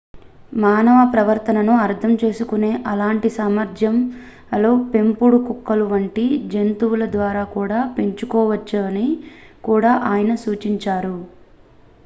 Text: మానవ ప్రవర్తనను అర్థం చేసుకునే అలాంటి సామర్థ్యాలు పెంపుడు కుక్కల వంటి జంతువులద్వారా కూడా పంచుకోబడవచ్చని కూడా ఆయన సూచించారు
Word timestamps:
మానవ 0.55 0.99
ప్రవర్తనను 1.09 1.73
అర్థం 1.81 2.13
చేసుకునే 2.21 2.71
అలాంటి 2.91 3.29
సామర్థ్యాలు 3.35 4.71
పెంపుడు 4.89 5.39
కుక్కల 5.47 5.83
వంటి 5.91 6.23
జంతువులద్వారా 6.53 7.43
కూడా 7.53 7.81
పంచుకోబడవచ్చని 7.95 9.07
కూడా 9.63 9.91
ఆయన 10.09 10.33
సూచించారు 10.43 11.15